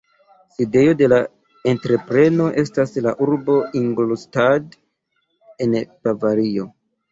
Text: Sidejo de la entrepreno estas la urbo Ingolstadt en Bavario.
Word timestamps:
Sidejo 0.53 0.93
de 1.01 1.09
la 1.11 1.19
entrepreno 1.73 2.47
estas 2.63 2.97
la 3.09 3.13
urbo 3.27 3.59
Ingolstadt 3.83 4.77
en 5.67 5.79
Bavario. 5.87 6.69